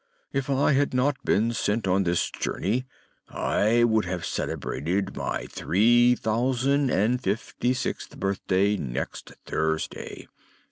If 0.33 0.49
I 0.49 0.71
had 0.73 0.95
not 0.95 1.23
been 1.23 1.53
sent 1.53 1.87
on 1.87 2.05
this 2.05 2.31
journey, 2.31 2.85
I 3.29 3.83
would 3.83 4.05
have 4.05 4.25
celebrated 4.25 5.15
my 5.15 5.45
three 5.45 6.15
thousand 6.15 6.89
and 6.89 7.21
fifty 7.21 7.75
sixth 7.75 8.19
birthday 8.19 8.77
next 8.77 9.33
Thursday. 9.45 10.27